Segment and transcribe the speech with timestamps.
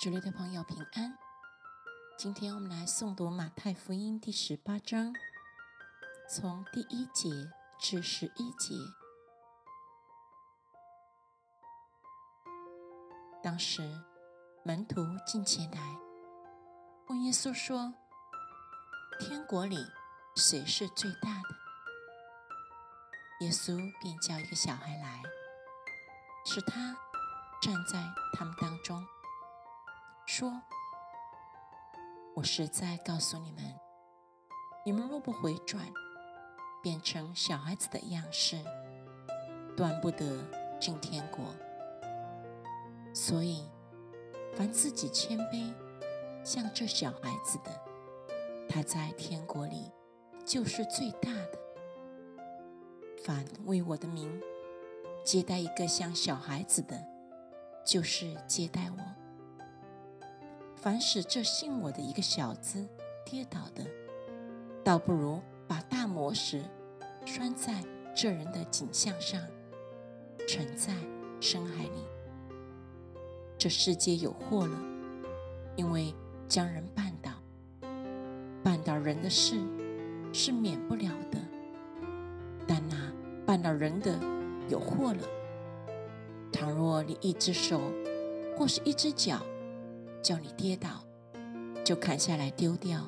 [0.00, 1.18] 主内的朋友平安。
[2.16, 5.12] 今天我们来诵读马太福音第十八章，
[6.26, 7.28] 从第一节
[7.78, 8.74] 至十一节。
[13.42, 13.82] 当时
[14.64, 15.98] 门徒进前来
[17.08, 17.92] 问耶稣说
[19.20, 19.76] ：“天国里
[20.34, 21.56] 谁是最大的？”
[23.44, 25.22] 耶稣便叫一个小孩来，
[26.46, 26.96] 使他
[27.60, 29.06] 站在他们当中。
[30.26, 30.62] 说
[32.34, 33.62] ：“我实在告诉你们，
[34.86, 35.84] 你们若不回转，
[36.82, 38.62] 变成小孩子的样式，
[39.76, 40.44] 断不得
[40.78, 41.44] 进天国。
[43.12, 43.68] 所以，
[44.54, 45.74] 凡自己谦卑，
[46.44, 47.70] 像这小孩子的，
[48.68, 49.90] 他在天国里
[50.46, 51.58] 就是最大的。
[53.24, 54.40] 凡为我的名
[55.24, 57.04] 接待一个像小孩子的，
[57.84, 59.04] 就是接待我。”
[60.80, 62.88] 凡使这信我的一个小子
[63.22, 63.84] 跌倒的，
[64.82, 66.64] 倒不如把大磨石
[67.26, 67.84] 拴在
[68.16, 69.38] 这人的颈项上，
[70.48, 70.94] 沉在
[71.38, 72.06] 深海里。
[73.58, 74.78] 这世界有祸了，
[75.76, 76.14] 因为
[76.48, 77.30] 将人绊倒，
[78.64, 79.60] 绊倒人的事
[80.32, 81.38] 是免不了的，
[82.66, 83.12] 但那
[83.46, 84.18] 绊倒人的
[84.70, 85.28] 有祸了。
[86.50, 87.82] 倘若你一只手
[88.56, 89.40] 或是一只脚，
[90.22, 91.04] 叫你跌倒，
[91.84, 93.00] 就砍下来丢掉。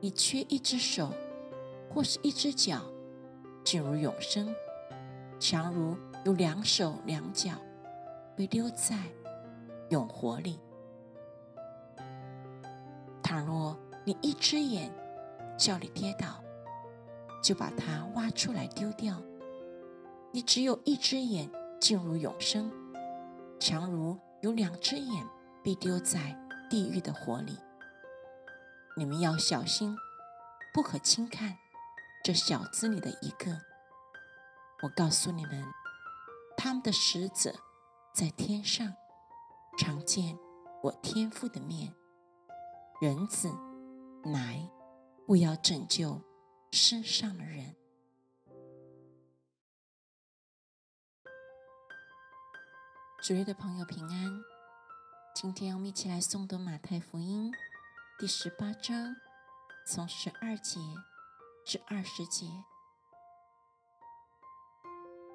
[0.00, 1.12] 你缺一只手，
[1.92, 2.82] 或是一只脚，
[3.64, 4.54] 进入永生，
[5.38, 7.52] 强如有两手两脚，
[8.36, 8.98] 被丢在
[9.90, 10.58] 永活里。
[13.22, 14.92] 倘若你一只眼
[15.56, 16.42] 叫你跌倒，
[17.42, 19.20] 就把它挖出来丢掉。
[20.32, 21.50] 你只有一只眼
[21.80, 22.70] 进入永生，
[23.58, 25.26] 强如有两只眼。
[25.66, 26.32] 被丢在
[26.70, 27.58] 地狱的火里。
[28.96, 29.96] 你们要小心，
[30.72, 31.58] 不可轻看
[32.22, 33.50] 这小子里的一个。
[34.84, 35.64] 我告诉你们，
[36.56, 37.52] 他们的使者
[38.14, 38.94] 在天上
[39.76, 40.38] 常见
[40.84, 41.92] 我天父的面。
[43.00, 43.50] 人子
[44.22, 44.70] 来，
[45.26, 46.22] 不要拯救
[46.70, 47.74] 世上的人。
[53.20, 54.55] 主内的朋友平安。
[55.36, 57.52] 今天我们一起来诵读马太福音
[58.18, 59.14] 第十八章，
[59.86, 60.80] 从十二节
[61.62, 62.46] 至二十节。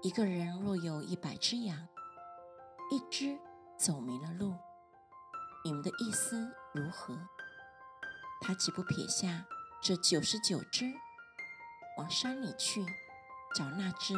[0.00, 1.88] 一个人若有一百只羊，
[2.92, 3.36] 一只
[3.76, 4.54] 走迷了路，
[5.64, 7.18] 你们的意思如何？
[8.40, 9.46] 他岂不撇下
[9.82, 10.84] 这九十九只，
[11.96, 12.86] 往山里去
[13.52, 14.14] 找那只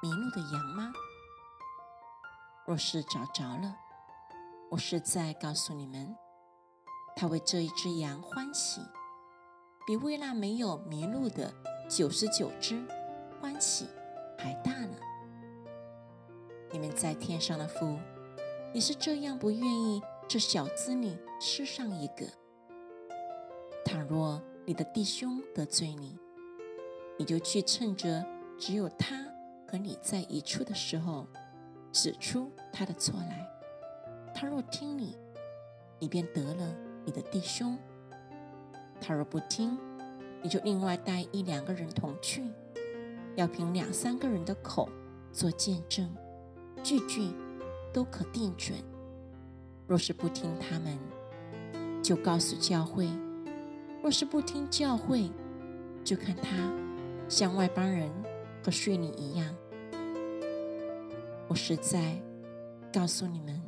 [0.00, 0.92] 迷路的羊吗？
[2.64, 3.80] 若是找着了，
[4.74, 6.16] 我是在告诉你们，
[7.14, 8.80] 他为这一只羊欢喜，
[9.86, 11.54] 比为那没有迷路的
[11.88, 12.84] 九十九只
[13.40, 13.86] 欢喜
[14.36, 14.96] 还大呢。
[16.72, 18.00] 你们在天上的父，
[18.72, 22.26] 也是这样不愿意这小子里失上一个。
[23.84, 26.18] 倘若你的弟兄得罪你，
[27.16, 28.26] 你就去趁着
[28.58, 29.24] 只有他
[29.70, 31.28] 和你在一处的时候，
[31.92, 33.53] 指出他的错来。
[34.44, 35.16] 他若听你，
[35.98, 36.70] 你便得了
[37.06, 37.78] 你的弟兄；
[39.00, 39.78] 他若不听，
[40.42, 42.44] 你就另外带一两个人同去，
[43.36, 44.86] 要凭两三个人的口
[45.32, 46.14] 做见证，
[46.82, 47.30] 句句
[47.90, 48.76] 都可定准。
[49.86, 50.98] 若是不听他们，
[52.02, 53.06] 就告诉教会；
[54.02, 55.30] 若是不听教会，
[56.04, 56.70] 就看他
[57.30, 58.10] 像外邦人
[58.62, 59.56] 和税吏一样。
[61.48, 62.20] 我实在
[62.92, 63.58] 告诉你们。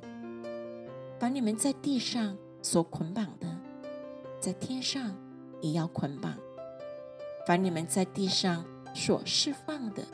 [1.19, 3.49] 把你们在地上所捆绑的，
[4.38, 5.16] 在天上
[5.62, 6.32] 也要捆绑；
[7.47, 8.62] 把你们在地上
[8.93, 10.04] 所释放的，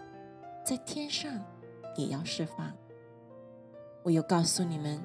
[0.64, 1.44] 在天上
[1.96, 2.72] 也要释放。
[4.04, 5.02] 我又告诉你们：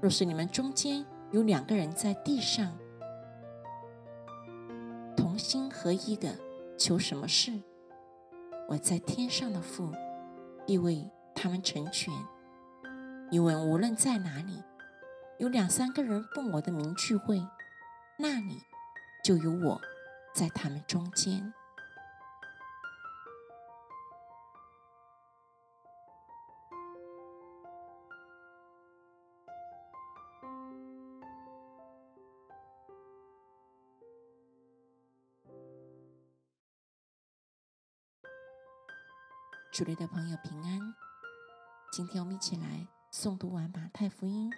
[0.00, 2.72] 若是你们中间有两个人在地上
[5.16, 6.38] 同心合一的
[6.78, 7.52] 求什么事，
[8.68, 9.90] 我在天上的父
[10.64, 12.14] 必为他们成全。
[13.32, 14.62] 因为无论在哪里。
[15.42, 17.44] 有两三个人奉我的名聚会，
[18.16, 18.62] 那里
[19.24, 19.80] 就有我
[20.32, 21.52] 在他们中间。
[39.72, 40.94] 主内的朋友平安，
[41.90, 44.48] 今天我们一起来诵读完马太福音。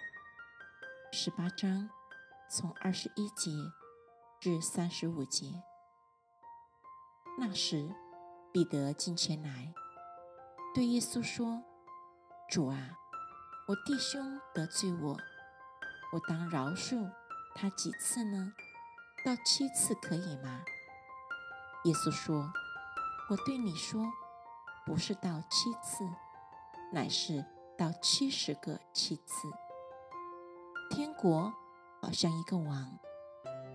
[1.11, 1.89] 十八章，
[2.49, 3.51] 从二十一节
[4.39, 5.63] 至三十五节。
[7.39, 7.93] 那时，
[8.51, 9.73] 彼得进前来，
[10.73, 11.63] 对耶稣说
[12.49, 12.97] ：“主啊，
[13.67, 15.17] 我弟兄得罪我，
[16.13, 17.11] 我当饶恕
[17.53, 18.53] 他几次呢？
[19.25, 20.63] 到七次可以吗？”
[21.85, 22.51] 耶稣说
[23.29, 24.05] ：“我对你说，
[24.85, 26.03] 不是到七次，
[26.91, 27.45] 乃是
[27.77, 29.49] 到七十个七次。
[30.89, 31.51] 天国
[32.01, 32.99] 好像一个王，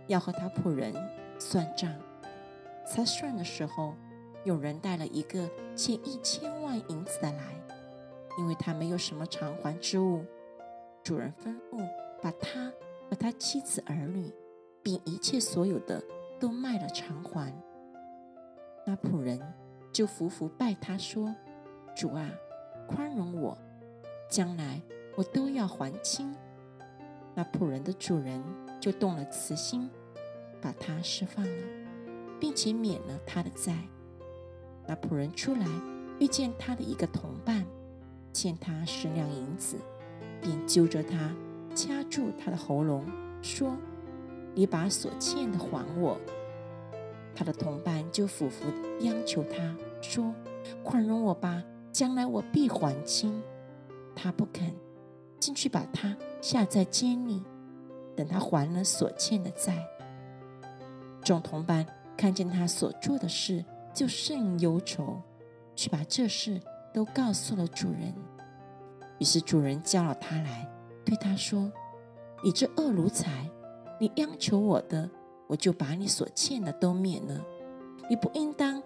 [0.07, 0.95] 要和他仆人
[1.39, 1.93] 算账。”
[2.93, 3.95] 他算的时候，
[4.45, 7.55] 有人带了一个欠一千万银子的来，
[8.39, 10.25] 因为他没有什么偿还之物。
[11.03, 11.89] 主人吩咐
[12.21, 12.73] 把他
[13.09, 14.35] 和他妻子儿女，
[14.83, 16.03] 并一切所有的
[16.41, 17.55] 都卖了偿还。
[18.85, 19.41] 那仆人
[19.93, 21.33] 就伏服拜他说
[21.95, 22.29] ：“主啊，
[22.89, 23.57] 宽容我，
[24.29, 24.83] 将来
[25.17, 26.35] 我都要还清。”
[27.35, 28.43] 那仆人的主人
[28.81, 29.89] 就动了慈心，
[30.61, 31.81] 把他释放了。
[32.41, 33.77] 并且免了他的债。
[34.87, 35.67] 那仆人出来，
[36.19, 37.65] 遇见他的一个同伴，
[38.33, 39.77] 欠他十两银子，
[40.41, 41.31] 便揪着他，
[41.75, 43.05] 掐住他的喉咙，
[43.43, 43.77] 说
[44.57, 46.19] ：“你把所欠的还我。”
[47.37, 48.65] 他的同伴就俯伏
[49.01, 50.35] 央求他说
[50.83, 51.63] ：“宽容我吧，
[51.93, 53.43] 将来我必还清。”
[54.17, 54.75] 他不肯，
[55.41, 57.43] 进去把他下在监里，
[58.15, 59.85] 等他还了所欠的债。
[61.25, 61.85] 众同伴。
[62.17, 63.65] 看见他所做的事，
[63.95, 65.23] 就甚忧愁，
[65.75, 66.61] 去把这事
[66.93, 68.13] 都告诉了主人。
[69.19, 70.69] 于是主人叫了他来，
[71.03, 71.73] 对他说
[72.45, 73.51] ：“你这恶奴才，
[73.99, 75.09] 你央求我的，
[75.49, 77.43] 我就把你所欠的都免了。
[78.11, 78.83] 你不应当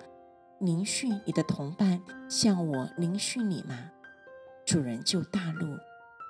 [0.60, 3.90] 凌训你的同伴，向我凌训你吗？”
[4.64, 5.76] 主人就大怒，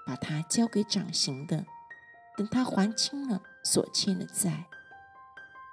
[0.07, 1.65] 把它交给掌刑的，
[2.37, 4.67] 等他还清了所欠的债。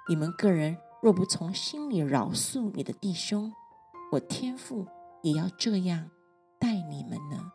[0.08, 0.78] 你们个人。
[1.02, 3.52] 若不从心里饶恕你的弟兄，
[4.12, 4.86] 我天父
[5.20, 6.08] 也要这样
[6.60, 7.50] 待你们呢。